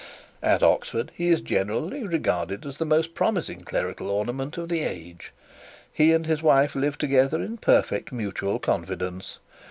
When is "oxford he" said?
0.63-1.27